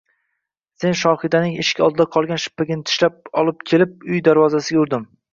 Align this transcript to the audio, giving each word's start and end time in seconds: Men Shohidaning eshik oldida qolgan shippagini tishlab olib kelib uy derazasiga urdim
Men 0.83 0.95
Shohidaning 1.01 1.51
eshik 1.63 1.83
oldida 1.87 2.07
qolgan 2.15 2.41
shippagini 2.43 2.85
tishlab 2.91 3.19
olib 3.41 3.61
kelib 3.73 3.93
uy 4.15 4.23
derazasiga 4.29 4.81
urdim 4.85 5.05